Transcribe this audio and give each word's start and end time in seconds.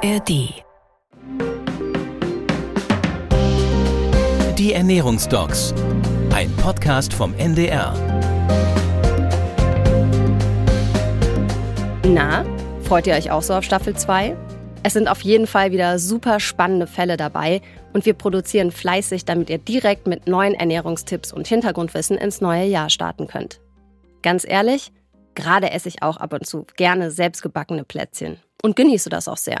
ARD. 0.00 0.62
Die 4.56 4.72
Ernährungsdocs. 4.72 5.74
Ein 6.32 6.54
Podcast 6.56 7.12
vom 7.12 7.34
NDR. 7.34 7.92
Na, 12.04 12.44
freut 12.82 13.08
ihr 13.08 13.14
euch 13.14 13.32
auch 13.32 13.42
so 13.42 13.54
auf 13.54 13.64
Staffel 13.64 13.96
2? 13.96 14.36
Es 14.84 14.92
sind 14.92 15.08
auf 15.08 15.22
jeden 15.22 15.48
Fall 15.48 15.72
wieder 15.72 15.98
super 15.98 16.38
spannende 16.38 16.86
Fälle 16.86 17.16
dabei 17.16 17.60
und 17.92 18.06
wir 18.06 18.14
produzieren 18.14 18.70
fleißig, 18.70 19.24
damit 19.24 19.50
ihr 19.50 19.58
direkt 19.58 20.06
mit 20.06 20.28
neuen 20.28 20.54
Ernährungstipps 20.54 21.32
und 21.32 21.48
Hintergrundwissen 21.48 22.16
ins 22.16 22.40
neue 22.40 22.66
Jahr 22.66 22.90
starten 22.90 23.26
könnt. 23.26 23.60
Ganz 24.22 24.46
ehrlich, 24.48 24.92
gerade 25.34 25.72
esse 25.72 25.88
ich 25.88 26.04
auch 26.04 26.18
ab 26.18 26.34
und 26.34 26.46
zu 26.46 26.66
gerne 26.76 27.10
selbstgebackene 27.10 27.82
Plätzchen 27.82 28.38
und 28.62 28.76
genieße 28.76 29.10
das 29.10 29.26
auch 29.26 29.36
sehr. 29.36 29.58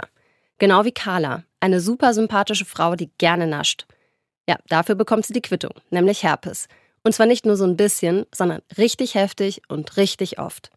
Genau 0.58 0.84
wie 0.84 0.92
Carla, 0.92 1.44
eine 1.60 1.80
super 1.80 2.12
sympathische 2.14 2.64
Frau, 2.64 2.96
die 2.96 3.10
gerne 3.18 3.46
nascht. 3.46 3.86
Ja, 4.48 4.56
dafür 4.68 4.94
bekommt 4.94 5.26
sie 5.26 5.32
die 5.32 5.42
Quittung, 5.42 5.72
nämlich 5.90 6.22
Herpes. 6.22 6.68
Und 7.04 7.12
zwar 7.12 7.26
nicht 7.26 7.46
nur 7.46 7.56
so 7.56 7.64
ein 7.64 7.76
bisschen, 7.76 8.26
sondern 8.34 8.60
richtig 8.76 9.14
heftig 9.14 9.62
und 9.68 9.96
richtig 9.96 10.38
oft. 10.38 10.70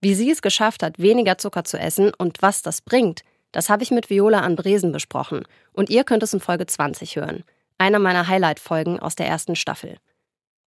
Wie 0.00 0.14
sie 0.14 0.30
es 0.30 0.42
geschafft 0.42 0.82
hat, 0.82 0.98
weniger 0.98 1.38
Zucker 1.38 1.64
zu 1.64 1.78
essen 1.78 2.12
und 2.18 2.42
was 2.42 2.62
das 2.62 2.80
bringt, 2.80 3.22
das 3.52 3.70
habe 3.70 3.84
ich 3.84 3.90
mit 3.90 4.10
Viola 4.10 4.40
Andresen 4.40 4.90
besprochen 4.90 5.44
und 5.72 5.90
ihr 5.90 6.02
könnt 6.04 6.24
es 6.24 6.34
in 6.34 6.40
Folge 6.40 6.66
20 6.66 7.16
hören. 7.16 7.44
Einer 7.78 8.00
meiner 8.00 8.26
Highlight-Folgen 8.26 8.98
aus 8.98 9.14
der 9.14 9.28
ersten 9.28 9.54
Staffel. 9.54 9.98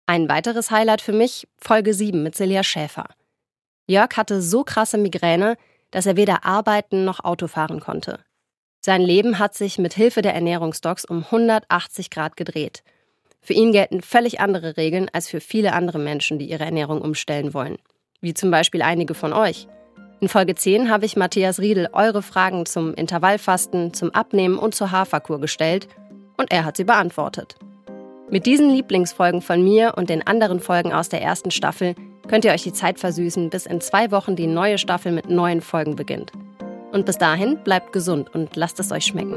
Ein 0.06 0.30
weiteres 0.30 0.72
Highlight 0.72 1.02
für 1.02 1.12
mich, 1.12 1.48
Folge 1.58 1.94
7 1.94 2.24
mit 2.24 2.36
Celia 2.36 2.64
Schäfer. 2.64 3.10
Jörg 3.88 4.16
hatte 4.16 4.42
so 4.42 4.64
krasse 4.64 4.98
Migräne, 4.98 5.58
dass 5.92 6.06
er 6.06 6.16
weder 6.16 6.46
arbeiten 6.46 7.04
noch 7.04 7.24
Auto 7.24 7.48
fahren 7.48 7.80
konnte. 7.80 8.20
Sein 8.88 9.02
Leben 9.02 9.38
hat 9.38 9.54
sich 9.54 9.80
mit 9.80 9.94
Hilfe 9.94 10.22
der 10.22 10.34
Ernährungsdocs 10.34 11.04
um 11.04 11.26
180 11.26 12.10
Grad 12.10 12.38
gedreht. 12.38 12.84
Für 13.42 13.52
ihn 13.52 13.74
gelten 13.74 14.00
völlig 14.00 14.40
andere 14.40 14.78
Regeln 14.78 15.10
als 15.12 15.28
für 15.28 15.42
viele 15.42 15.74
andere 15.74 16.00
Menschen, 16.00 16.40
die 16.40 16.50
ihre 16.50 16.64
Ernährung 16.64 17.02
umstellen 17.02 17.54
wollen. 17.54 17.80
Wie 18.22 18.34
zum 18.34 18.50
Beispiel 18.50 18.82
einige 18.82 19.14
von 19.14 19.34
euch. 19.34 19.68
In 20.22 20.30
Folge 20.30 20.56
10 20.56 20.90
habe 20.90 21.06
ich 21.06 21.18
Matthias 21.18 21.60
Riedel 21.60 21.90
eure 21.92 22.22
Fragen 22.22 22.66
zum 22.66 22.94
Intervallfasten, 22.94 23.94
zum 23.94 24.12
Abnehmen 24.12 24.58
und 24.58 24.74
zur 24.74 24.90
Haferkur 24.90 25.42
gestellt 25.42 25.90
und 26.38 26.50
er 26.54 26.64
hat 26.64 26.78
sie 26.78 26.86
beantwortet. 26.86 27.56
Mit 28.30 28.46
diesen 28.46 28.70
Lieblingsfolgen 28.70 29.42
von 29.42 29.62
mir 29.62 29.96
und 29.98 30.10
den 30.10 30.26
anderen 30.26 30.62
Folgen 30.62 30.94
aus 30.94 31.10
der 31.10 31.22
ersten 31.22 31.52
Staffel 31.52 31.94
könnt 32.30 32.46
ihr 32.46 32.54
euch 32.54 32.64
die 32.64 32.72
Zeit 32.72 33.00
versüßen, 33.00 33.50
bis 33.50 33.66
in 33.66 33.82
zwei 33.82 34.12
Wochen 34.12 34.38
die 34.38 34.48
neue 34.48 34.78
Staffel 34.78 35.12
mit 35.12 35.30
neuen 35.30 35.60
Folgen 35.60 35.98
beginnt. 35.98 36.32
Und 36.98 37.06
bis 37.06 37.20
dahin 37.20 37.58
bleibt 37.58 37.94
gesund 37.94 38.34
und 38.34 38.56
lasst 38.56 38.80
es 38.80 38.92
euch 38.92 39.06
schmecken. 39.06 39.36